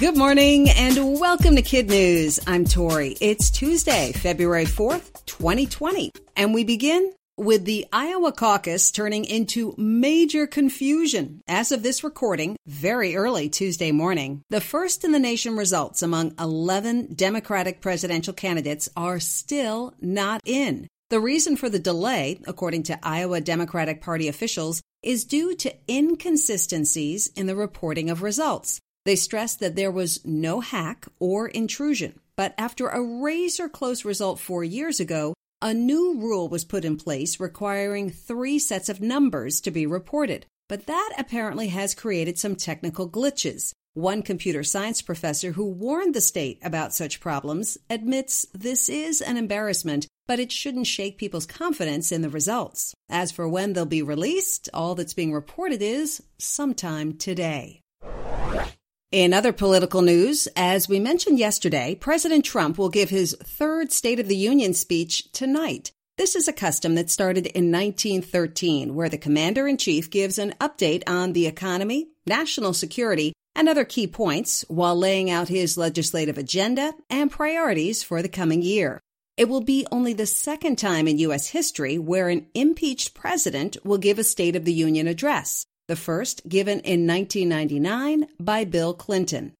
[0.00, 2.40] Good morning and welcome to Kid News.
[2.46, 3.18] I'm Tori.
[3.20, 10.46] It's Tuesday, February 4th, 2020, and we begin with the Iowa caucus turning into major
[10.46, 14.40] confusion as of this recording very early Tuesday morning.
[14.48, 20.88] The first in the nation results among 11 Democratic presidential candidates are still not in.
[21.10, 27.26] The reason for the delay, according to Iowa Democratic Party officials, is due to inconsistencies
[27.36, 28.80] in the reporting of results.
[29.04, 32.20] They stressed that there was no hack or intrusion.
[32.36, 36.96] But after a razor close result four years ago, a new rule was put in
[36.96, 40.46] place requiring three sets of numbers to be reported.
[40.68, 43.72] But that apparently has created some technical glitches.
[43.94, 49.36] One computer science professor who warned the state about such problems admits this is an
[49.36, 52.94] embarrassment, but it shouldn't shake people's confidence in the results.
[53.08, 57.80] As for when they'll be released, all that's being reported is sometime today.
[59.12, 64.20] In other political news, as we mentioned yesterday, President Trump will give his third State
[64.20, 65.90] of the Union speech tonight.
[66.16, 70.54] This is a custom that started in 1913, where the commander in chief gives an
[70.60, 76.38] update on the economy, national security, and other key points while laying out his legislative
[76.38, 79.00] agenda and priorities for the coming year.
[79.36, 81.48] It will be only the second time in U.S.
[81.48, 86.48] history where an impeached president will give a State of the Union address the first
[86.48, 89.52] given in 1999 by Bill Clinton.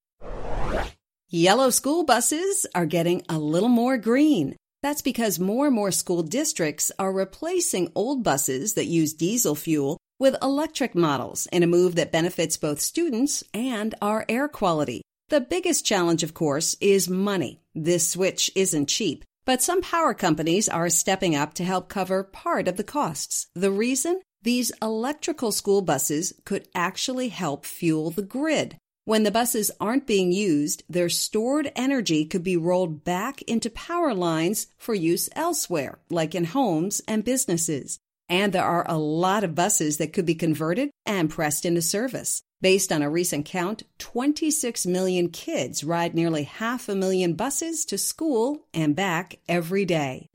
[1.29, 4.55] Yellow school buses are getting a little more green.
[4.81, 9.99] That's because more and more school districts are replacing old buses that use diesel fuel
[10.21, 15.03] with electric models in a move that benefits both students and our air quality.
[15.31, 17.59] The biggest challenge, of course, is money.
[17.75, 22.69] This switch isn't cheap, but some power companies are stepping up to help cover part
[22.69, 23.49] of the costs.
[23.57, 24.21] The reason?
[24.43, 28.79] These electrical school buses could actually help fuel the grid.
[29.05, 34.15] When the buses aren't being used, their stored energy could be rolled back into power
[34.15, 37.99] lines for use elsewhere, like in homes and businesses.
[38.31, 42.41] And there are a lot of buses that could be converted and pressed into service.
[42.63, 47.99] Based on a recent count, 26 million kids ride nearly half a million buses to
[47.99, 50.30] school and back every day.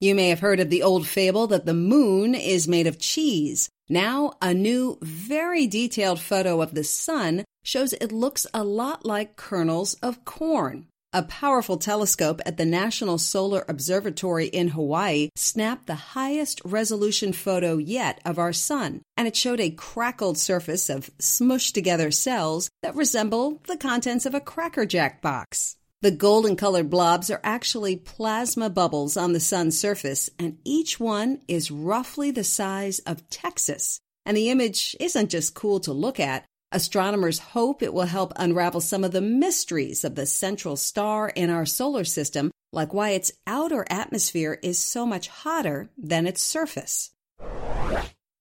[0.00, 3.68] You may have heard of the old fable that the moon is made of cheese.
[3.86, 9.36] Now, a new, very detailed photo of the sun shows it looks a lot like
[9.36, 10.86] kernels of corn.
[11.12, 17.76] A powerful telescope at the National Solar Observatory in Hawaii snapped the highest resolution photo
[17.76, 22.94] yet of our sun, and it showed a crackled surface of smushed together cells that
[22.94, 25.76] resemble the contents of a Cracker Jack box.
[26.02, 31.42] The golden colored blobs are actually plasma bubbles on the sun's surface, and each one
[31.46, 34.00] is roughly the size of Texas.
[34.24, 36.46] And the image isn't just cool to look at.
[36.72, 41.50] Astronomers hope it will help unravel some of the mysteries of the central star in
[41.50, 47.10] our solar system, like why its outer atmosphere is so much hotter than its surface.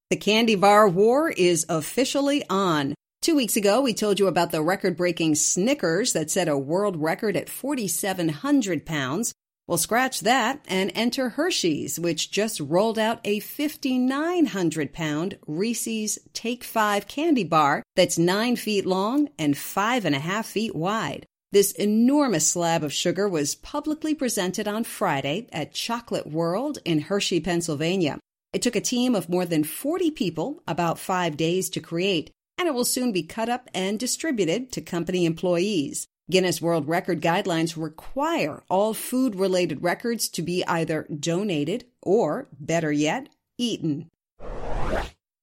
[0.09, 2.95] The candy bar war is officially on.
[3.21, 6.95] Two weeks ago, we told you about the record breaking Snickers that set a world
[6.95, 9.33] record at 4,700 pounds.
[9.67, 16.63] Well, scratch that and enter Hershey's, which just rolled out a 5,900 pound Reese's Take
[16.63, 21.25] Five candy bar that's nine feet long and five and a half feet wide.
[21.51, 27.41] This enormous slab of sugar was publicly presented on Friday at Chocolate World in Hershey,
[27.41, 28.17] Pennsylvania.
[28.53, 32.67] It took a team of more than 40 people about five days to create and
[32.67, 36.07] it will soon be cut up and distributed to company employees.
[36.29, 42.91] Guinness World Record guidelines require all food related records to be either donated or, better
[42.91, 44.09] yet, eaten.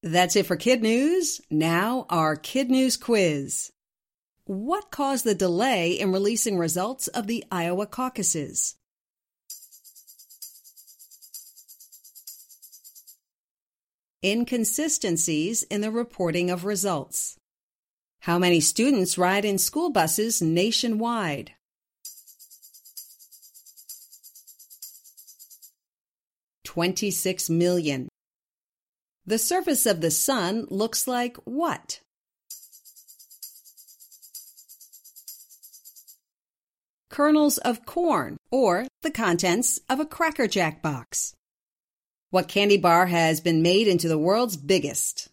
[0.03, 1.41] That's it for Kid News.
[1.51, 3.73] Now, our Kid News quiz.
[4.45, 8.76] What caused the delay in releasing results of the Iowa caucuses?
[14.27, 17.37] Inconsistencies in the reporting of results.
[18.21, 21.53] How many students ride in school buses nationwide?
[26.65, 28.09] Twenty-six million.
[29.25, 32.01] The surface of the sun looks like what?
[37.09, 41.33] Kernels of corn, or the contents of a Cracker Jack box.
[42.37, 45.29] What candy bar has been made into the world's biggest?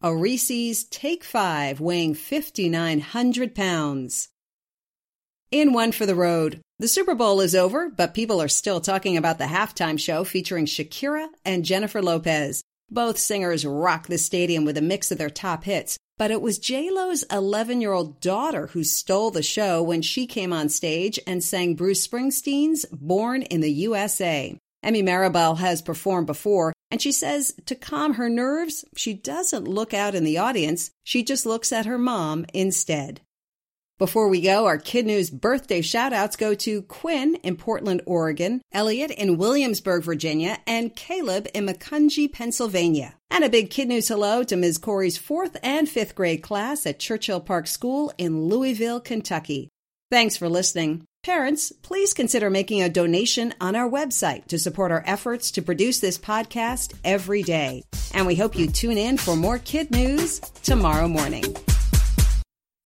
[0.00, 4.30] A Reese's Take 5 weighing 5,900 pounds.
[5.50, 6.62] In one for the road.
[6.78, 10.64] The Super Bowl is over, but people are still talking about the halftime show featuring
[10.64, 12.64] Shakira and Jennifer Lopez.
[12.92, 16.58] Both singers rock the stadium with a mix of their top hits, but it was
[16.58, 22.06] J-Lo's 11-year-old daughter who stole the show when she came on stage and sang Bruce
[22.06, 24.54] Springsteen's Born in the USA.
[24.82, 29.94] Emme Maribel has performed before, and she says to calm her nerves, she doesn't look
[29.94, 33.22] out in the audience, she just looks at her mom instead.
[34.02, 39.12] Before we go, our Kid News birthday shoutouts go to Quinn in Portland, Oregon, Elliot
[39.12, 43.14] in Williamsburg, Virginia, and Caleb in Macungie, Pennsylvania.
[43.30, 44.78] And a big Kid News hello to Ms.
[44.78, 49.68] Corey's fourth and fifth grade class at Churchill Park School in Louisville, Kentucky.
[50.10, 51.04] Thanks for listening.
[51.22, 56.00] Parents, please consider making a donation on our website to support our efforts to produce
[56.00, 57.84] this podcast every day.
[58.12, 61.44] And we hope you tune in for more kid news tomorrow morning.